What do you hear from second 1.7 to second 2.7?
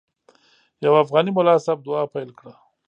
دعا پیل کړه.